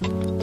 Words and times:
Снова 0.00 0.37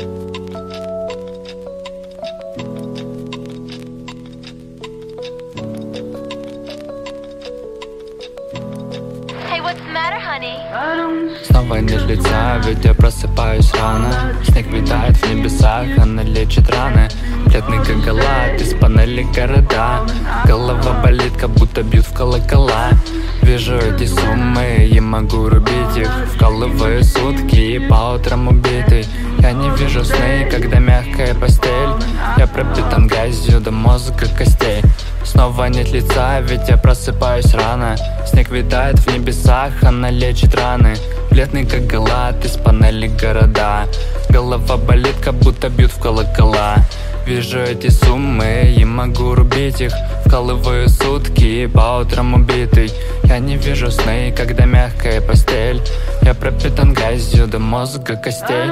нет 11.73 12.05
лица, 12.05 12.61
ведь 12.63 12.85
я 12.85 12.93
просыпаюсь 12.93 13.73
рано. 13.73 14.33
Снег 14.43 14.67
витает 14.67 15.17
в 15.17 15.33
небесах, 15.33 15.85
она 15.97 16.21
лечит 16.21 16.69
раны. 16.69 17.09
Бледный 17.47 17.83
как 17.83 18.03
галат, 18.03 18.61
из 18.61 18.73
панели 18.75 19.23
города. 19.23 20.05
Голова 20.45 21.01
болит, 21.01 21.33
как 21.37 21.49
будто 21.49 21.81
бьют 21.81 22.05
в 22.05 22.13
колокола. 22.13 22.91
Вижу 23.41 23.75
эти 23.75 24.05
суммы 24.05 24.87
и 24.91 24.99
могу 24.99 25.49
рубить 25.49 25.97
их. 25.97 26.09
Вкалываю 26.35 27.03
сутки 27.03 27.55
и 27.55 27.79
по 27.79 28.15
утрам 28.15 28.47
убитый. 28.47 29.05
Я 29.39 29.51
не 29.51 29.69
вижу 29.71 30.05
сны, 30.05 30.47
когда 30.49 30.79
мягкая 30.79 31.33
постель. 31.33 31.89
Я 32.37 32.47
пропитан 32.47 33.07
газью 33.07 33.59
до 33.59 33.71
мозга 33.71 34.27
костей. 34.37 34.81
Снова 35.23 35.65
нет 35.65 35.91
лица, 35.91 36.39
ведь 36.41 36.69
я 36.69 36.77
просыпаюсь 36.77 37.53
рано. 37.53 37.95
Снег 38.27 38.49
витает 38.51 38.99
в 38.99 39.11
небесах, 39.11 39.71
она 39.83 40.11
лечит 40.11 40.53
раны 40.55 40.95
Бледный 41.35 41.65
как 41.65 41.85
галат 41.85 42.45
из 42.45 42.51
панели 42.51 43.07
города. 43.07 43.89
Голова 44.29 44.77
болит, 44.77 45.15
как 45.21 45.33
будто 45.33 45.67
бьют 45.67 45.91
в 45.91 45.99
колокола. 45.99 46.77
Вижу 47.25 47.59
эти 47.59 47.89
суммы 47.89 48.73
и 48.77 48.85
могу 48.85 49.35
рубить 49.35 49.81
их. 49.81 49.91
Вкалываю 50.25 50.87
сутки 50.87 51.65
по 51.65 51.99
утрам 51.99 52.35
убитый. 52.35 52.89
Я 53.25 53.39
не 53.39 53.57
вижу 53.57 53.91
сны, 53.91 54.33
когда 54.33 54.63
мягкая 54.63 55.19
постель. 55.19 55.81
Я 56.21 56.35
пропитан 56.35 56.93
газью 56.93 57.47
до 57.47 57.59
мозга 57.59 58.15
костей 58.15 58.71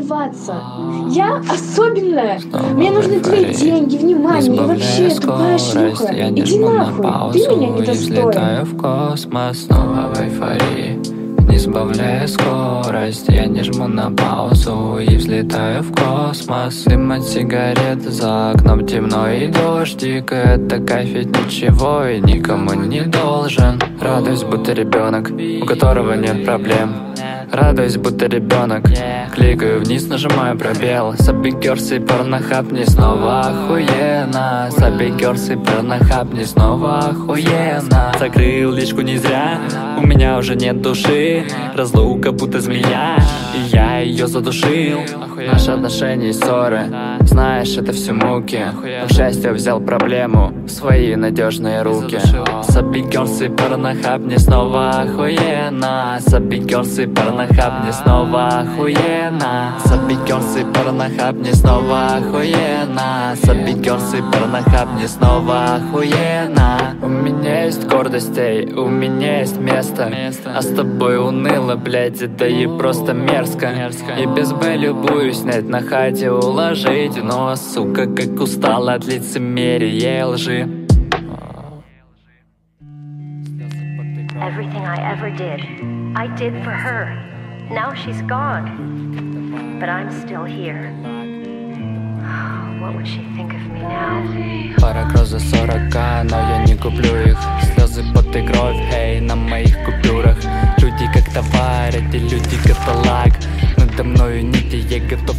добиваться. 0.00 0.62
Я 1.10 1.42
особенная. 1.48 2.40
Мне 2.74 2.90
нужны 2.90 3.20
твои 3.20 3.52
деньги, 3.54 3.96
внимание 3.96 4.54
и 4.54 4.58
вообще 4.58 5.08
тупая 5.10 5.58
шлюха. 5.58 6.12
Иди 6.12 6.58
на 6.58 6.70
нахуй, 6.70 7.02
паузу 7.02 7.38
ты 7.38 7.56
меня 7.56 7.68
не 7.68 7.82
достоин. 7.82 8.64
в 8.64 8.76
космос 8.76 9.64
Снова 9.64 10.12
в 10.14 10.20
эйфории 10.20 10.98
Не 11.48 11.58
сбавляя 11.58 12.26
скорость 12.26 13.28
Я 13.28 13.46
не 13.46 13.62
жму 13.62 13.88
на 13.88 14.10
паузу 14.10 14.98
и 14.98 15.16
взлетаю 15.16 15.82
в 15.82 15.92
космос 15.94 16.84
Дым 16.84 17.12
от 17.12 17.24
сигарет 17.24 18.02
за 18.02 18.50
окном 18.50 18.86
темно 18.86 19.28
и 19.28 19.48
дождик 19.48 20.32
Это 20.32 20.78
кайф 20.78 21.08
ведь 21.10 21.28
ничего 21.28 22.04
и 22.04 22.20
никому 22.20 22.74
не 22.74 23.02
должен 23.02 23.80
Радуюсь, 24.00 24.44
будто 24.44 24.72
ребенок, 24.72 25.30
у 25.30 25.66
которого 25.66 26.14
нет 26.14 26.44
проблем 26.44 26.94
Радуюсь, 27.52 27.96
будто 27.96 28.26
ребенок. 28.26 28.84
Кликаю 29.34 29.80
вниз, 29.80 30.06
нажимаю 30.08 30.56
пробел. 30.56 31.14
Сабикерс 31.18 31.92
и 31.92 31.98
порнохаб 31.98 32.70
не 32.70 32.84
снова 32.84 33.40
охуенно. 33.40 34.68
Сабикерс 34.70 35.50
и 35.50 35.56
порнохаб 35.56 36.32
не 36.32 36.44
снова 36.44 36.98
охуенно. 36.98 38.12
Закрыл 38.18 38.72
личку 38.72 39.00
не 39.00 39.16
зря 39.16 39.58
У 39.98 40.06
меня 40.06 40.38
уже 40.38 40.54
нет 40.54 40.80
души. 40.80 41.44
Разлука 41.74 42.30
будто 42.30 42.60
змея 42.60 43.18
И 43.54 43.74
я 43.74 43.98
ее 43.98 44.28
задушил. 44.28 45.00
Наши 45.36 45.70
отношения 45.70 46.30
и 46.30 46.32
ссоры 46.32 46.82
Знаешь, 47.20 47.76
это 47.76 47.92
все 47.92 48.12
муки. 48.12 48.60
Но, 48.72 49.08
К 49.08 49.12
счастью, 49.12 49.54
взял 49.54 49.80
проблему 49.80 50.52
В 50.66 50.68
свои 50.68 51.16
надежные 51.16 51.82
руки. 51.82 52.20
Сабикерс 52.62 53.40
и 53.40 53.48
порнохаб 53.48 54.20
не 54.20 54.38
снова 54.38 54.90
охуенно. 54.90 56.18
Сабикерс 56.20 56.98
и 56.98 57.06
порнохаб 57.06 57.39
не 57.46 57.92
снова 57.92 58.48
охуенно 58.48 59.74
Сабикерс 59.84 60.56
и 60.56 60.64
порнохаб 60.64 61.36
не 61.36 61.52
снова 61.52 62.16
охуенно 62.16 63.34
Сабикерс 63.34 64.14
и 64.14 64.22
порнохаб 64.22 64.88
не 64.98 65.08
снова 65.08 65.76
охуенно 65.76 66.96
У 67.02 67.08
меня 67.08 67.64
есть 67.64 67.86
гордостей, 67.86 68.72
у 68.74 68.88
меня 68.88 69.38
есть 69.38 69.58
место. 69.58 70.12
А 70.54 70.60
с 70.60 70.66
тобой 70.66 71.18
уныло, 71.18 71.76
блядь, 71.76 72.20
это 72.20 72.46
и 72.46 72.66
просто 72.66 73.14
мерзко. 73.14 73.70
И 74.18 74.26
без 74.26 74.52
Б 74.52 74.76
любую 74.76 75.32
снять 75.32 75.68
на 75.68 75.80
хате 75.80 76.30
уложить. 76.30 77.22
Но, 77.22 77.56
сука, 77.56 78.06
как 78.06 78.38
устала 78.40 78.94
от 78.94 79.06
лицемерия 79.06 80.20
и 80.20 80.22
лжи. 80.24 80.68
Everything 84.40 84.86
I 84.86 84.96
ever 85.12 85.30
did, 85.30 85.60
I 86.15 86.27
did 86.37 86.53
for 86.63 86.71
her. 86.71 87.03
Now 87.69 87.93
she's 87.93 88.21
gone, 88.21 89.77
but 89.79 89.89
I'm 89.89 90.11
still 90.11 90.45
here. 90.45 90.91
What 92.79 92.95
would 92.95 93.07
she 93.07 93.23
think 93.35 93.53
of 93.53 93.63
me 93.73 93.81
now? 93.81 94.21
Пара 94.79 95.07
кросс 95.09 95.29
за 95.29 95.39
40, 95.39 96.23
но 96.29 96.37
я 96.37 96.63
не 96.67 96.75
куплю 96.75 97.15
их 97.31 97.39
Слезы, 97.63 98.03
пот 98.13 98.35
и 98.35 98.45
кровь, 98.45 98.77
эй, 98.93 99.19
на 99.21 99.35
моих 99.35 99.75
купюрах 99.83 100.37
Люди 100.77 101.09
как 101.13 101.29
товар, 101.33 101.89
эти 101.89 102.17
люди 102.17 102.57
каталаг 102.63 103.33
Надо 103.77 104.03
мною 104.03 104.45
нити, 104.45 104.75
я 104.75 104.99
готов 104.99 105.37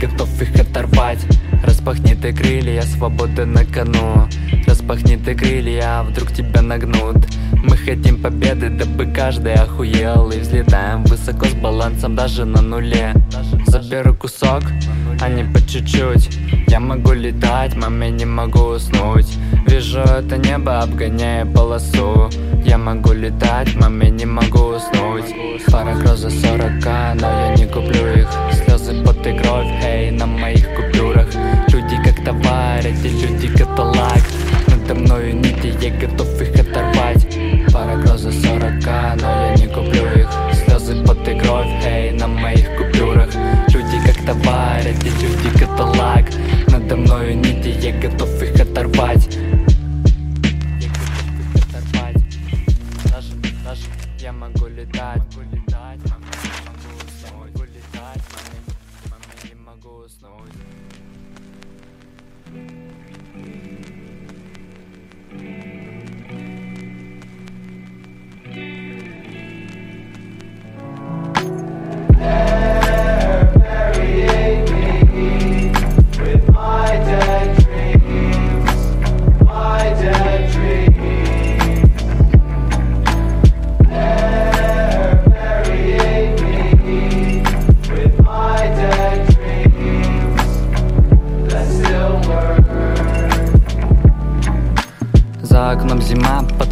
готов 0.00 0.28
их 0.40 0.54
оторвать. 0.58 1.18
Распахни 1.62 2.14
ты 2.14 2.32
крылья, 2.32 2.82
свобода 2.82 3.44
на 3.44 3.64
кону. 3.64 4.28
Распахни 4.66 5.16
ты 5.16 5.34
крылья, 5.34 6.02
вдруг 6.02 6.32
тебя 6.32 6.62
нагнут. 6.62 7.18
Мы 7.52 7.76
хотим 7.76 8.16
победы, 8.22 8.70
дабы 8.70 9.06
каждый 9.06 9.54
охуел. 9.54 10.30
И 10.30 10.40
взлетаем 10.40 11.04
высоко 11.04 11.44
с 11.46 11.52
балансом 11.52 12.16
даже 12.16 12.46
на 12.46 12.62
нуле. 12.62 13.14
Заберу 13.66 14.14
кусок, 14.14 14.62
а 15.20 15.28
не 15.28 15.44
по 15.44 15.60
чуть-чуть. 15.60 16.30
Я 16.66 16.80
могу 16.80 17.12
летать, 17.12 17.76
маме 17.76 18.10
не 18.10 18.24
могу 18.24 18.60
уснуть. 18.76 19.36
Вижу 19.66 20.00
это 20.00 20.38
небо, 20.38 20.80
обгоняя 20.80 21.44
полосу. 21.44 22.30
Я 22.64 22.78
могу 22.78 23.12
летать, 23.12 23.74
маме 23.76 24.10
не 24.10 24.24
могу 24.24 24.76
уснуть. 24.76 25.34
Пара 25.70 25.94
за 26.16 26.30
40, 26.30 26.84
но 27.20 27.39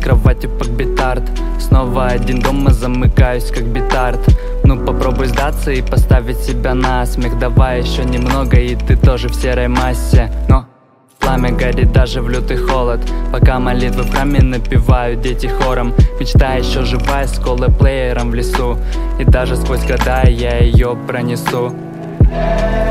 кроватью 0.08 0.50
под 0.50 0.68
битард. 0.70 1.22
Снова 1.60 2.06
один 2.06 2.40
дома 2.40 2.70
замыкаюсь 2.70 3.50
как 3.50 3.64
битард. 3.64 4.20
Ну 4.64 4.78
попробуй 4.84 5.26
сдаться 5.26 5.70
и 5.70 5.82
поставить 5.82 6.38
себя 6.38 6.74
на 6.74 7.04
смех. 7.06 7.38
Давай 7.38 7.82
еще 7.82 8.04
немного 8.04 8.58
и 8.58 8.74
ты 8.74 8.96
тоже 8.96 9.28
в 9.28 9.34
серой 9.34 9.68
массе. 9.68 10.32
Но 10.48 10.66
Пламя 11.18 11.52
горит 11.52 11.92
даже 11.92 12.22
в 12.22 12.28
лютый 12.30 12.56
холод. 12.56 13.00
Пока 13.32 13.58
молитвы 13.58 14.04
в 14.04 14.10
храме 14.10 14.40
напевают 14.40 15.20
дети 15.20 15.46
хором. 15.46 15.92
Мечта 16.18 16.54
еще 16.54 16.84
живая 16.84 17.26
с 17.26 17.38
коллеплеером 17.38 18.30
в 18.30 18.34
лесу. 18.34 18.78
И 19.18 19.24
даже 19.24 19.56
сквозь 19.56 19.84
года 19.84 20.22
я 20.26 20.58
ее 20.58 20.96
пронесу. 21.06 21.74
Dear 22.30 22.87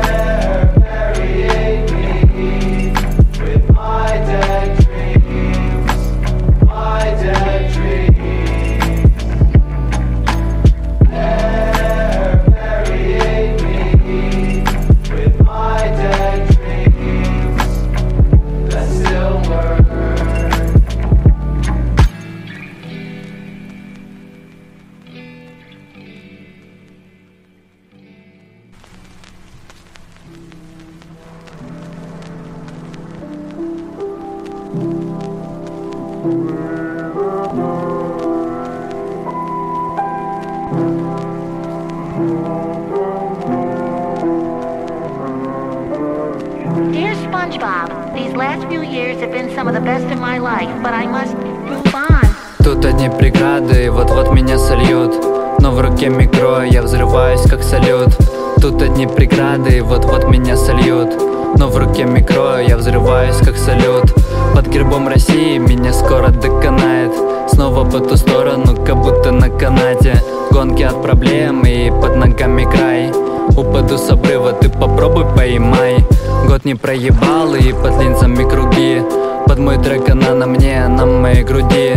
these 48.18 48.34
last 48.34 48.66
few 48.68 48.82
years 48.82 49.20
have 49.20 49.30
been 49.30 49.48
some 49.54 49.68
of 49.68 49.74
the 49.74 49.80
best 49.80 50.06
in 50.14 50.18
my 50.18 50.38
life, 50.38 50.72
but 50.82 50.92
I 50.92 51.06
must 51.06 51.34
move 51.70 51.94
on. 51.94 52.24
Тут 52.64 52.84
одни 52.84 53.08
преграды, 53.08 53.90
вот-вот 53.90 54.32
меня 54.32 54.58
сольют. 54.58 55.14
Но 55.60 55.70
в 55.70 55.80
руке 55.80 56.08
микро, 56.08 56.64
я 56.64 56.82
взрываюсь 56.82 57.42
как 57.42 57.62
салют. 57.62 58.16
Тут 58.60 58.82
одни 58.82 59.06
преграды, 59.06 59.82
вот-вот 59.82 60.28
меня 60.28 60.56
сольют. 60.56 61.10
Но 61.58 61.68
в 61.68 61.76
руке 61.76 62.04
микро, 62.04 62.60
я 62.60 62.76
взрываюсь 62.76 63.36
как 63.36 63.56
салют. 63.56 64.12
Под 64.54 64.66
гербом 64.68 65.08
России 65.08 65.58
меня 65.58 65.92
скоро 65.92 66.28
доконает. 66.28 67.12
Снова 67.48 67.84
по 67.84 68.00
ту 68.00 68.16
сторону, 68.16 68.76
как 68.84 68.96
будто 68.96 69.30
на 69.30 69.48
канате. 69.48 70.20
Гонки 70.50 70.82
от 70.82 71.00
проблем 71.02 71.62
и 71.64 71.90
под 71.90 72.16
ногами 72.16 72.64
край. 72.64 73.12
Упаду 73.56 73.96
с 73.96 74.10
обрыва, 74.10 74.52
ты 74.52 74.68
попробуй 74.68 75.24
поймай 75.36 76.04
Год 76.46 76.64
не 76.64 76.74
проебал 76.74 77.54
и 77.54 77.72
под 77.72 78.00
линзами 78.00 78.48
круги. 78.48 79.02
Под 79.46 79.58
мой 79.58 79.78
трек 79.78 80.08
она 80.08 80.34
на 80.34 80.46
мне, 80.46 80.86
на 80.88 81.06
моей 81.06 81.42
груди. 81.42 81.94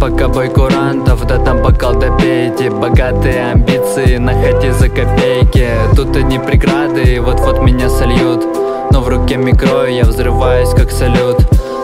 Пока 0.00 0.28
бой 0.28 0.48
курантов, 0.48 1.26
да 1.26 1.38
там 1.38 1.62
бокал 1.62 1.94
допейте. 1.94 2.70
Богатые 2.70 3.52
амбиции, 3.52 4.16
находи 4.18 4.70
за 4.70 4.88
копейки. 4.88 5.68
Тут 5.96 6.16
одни 6.16 6.38
преграды, 6.38 7.20
вот-вот 7.20 7.62
меня 7.62 7.88
сольют. 7.88 8.44
Но 8.90 9.00
в 9.00 9.08
руке 9.08 9.36
микро, 9.36 9.86
я 9.86 10.04
взрываюсь 10.04 10.70
как 10.70 10.90
салют. 10.90 11.38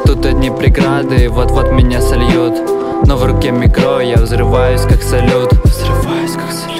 Тут 0.06 0.26
одни 0.26 0.50
преграды, 0.50 1.28
вот-вот 1.28 1.72
меня 1.72 2.00
сольют. 2.00 2.54
Но 3.06 3.16
в 3.16 3.24
руке 3.24 3.50
микро, 3.50 4.00
я 4.00 4.16
взрываюсь 4.16 4.82
как 4.82 5.02
салют. 5.02 5.52
Взрываюсь 5.64 6.32
как 6.32 6.52
салют 6.52 6.73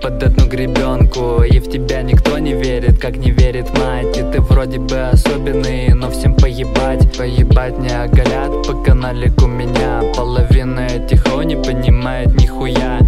под 0.00 0.22
одну 0.22 0.46
гребенку 0.46 1.42
И 1.42 1.58
в 1.58 1.70
тебя 1.70 2.02
никто 2.02 2.38
не 2.38 2.54
верит, 2.54 2.98
как 2.98 3.16
не 3.16 3.30
верит 3.30 3.70
мать. 3.78 4.16
И 4.16 4.22
ты 4.22 4.40
вроде 4.40 4.78
бы 4.78 5.08
особенный, 5.08 5.92
но 5.94 6.10
всем 6.10 6.34
поебать 6.34 7.16
Поебать 7.16 7.78
не 7.78 7.90
оголят. 7.90 8.66
По 8.66 8.74
каналику 8.74 9.46
меня 9.46 10.02
Половина 10.16 10.80
этих 10.80 11.26
о 11.34 11.42
не 11.42 11.56
понимает 11.56 12.34
нихуя 12.40 13.00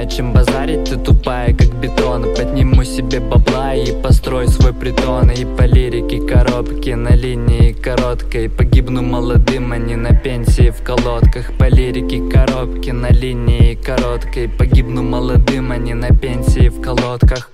О 0.00 0.06
чем 0.06 0.32
базарить, 0.32 0.84
ты 0.84 0.96
тупая, 0.96 1.54
как 1.54 1.68
бетон. 1.74 2.34
Подниму 2.34 2.82
себе 2.82 3.20
бабла 3.20 3.74
и 3.74 3.92
построй 4.02 4.48
свой 4.48 4.72
притон. 4.72 5.30
И 5.30 5.44
по 5.44 5.62
лирике 5.62 6.20
коробки 6.20 6.90
на 6.90 7.14
линии 7.14 7.72
короткой 7.72 8.50
Погибну 8.50 9.02
молодым, 9.02 9.70
а 9.70 9.78
не 9.78 9.94
на 9.94 10.12
пенсии 10.12 10.70
в 10.70 10.82
колодках. 10.82 11.52
По 11.56 11.68
лирике 11.68 12.20
коробки 12.28 12.90
на 12.90 13.10
линии 13.12 13.74
короткой 13.74 14.48
Погибну 14.48 15.02
молодым, 15.04 15.70
а 15.70 15.76
не 15.76 15.94
на 15.94 16.08
пенсии 16.08 16.68
в 16.68 16.80
колодках 16.80 17.51